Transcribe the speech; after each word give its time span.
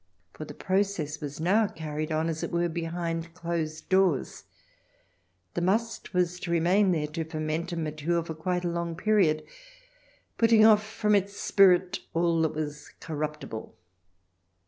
For 0.33 0.45
the 0.45 0.55
process 0.55 1.21
was 1.21 1.39
now 1.39 1.67
carried 1.67 2.11
on 2.11 2.27
as 2.27 2.41
it 2.41 2.51
were 2.51 2.67
behind 2.69 3.35
closed 3.35 3.87
doors. 3.87 4.45
The 5.53 5.61
must 5.61 6.11
was 6.11 6.39
to 6.39 6.49
remain 6.49 6.91
there 6.91 7.05
to 7.05 7.23
ferment 7.23 7.71
and 7.71 7.83
mature 7.83 8.23
for 8.25 8.33
quite 8.33 8.65
a 8.65 8.71
long 8.71 8.95
period, 8.95 9.43
putting 10.39 10.65
off 10.65 10.83
from 10.83 11.13
its 11.13 11.39
spirit 11.39 11.99
all 12.15 12.41
that 12.41 12.55
was 12.55 12.89
corruptible. 12.99 13.75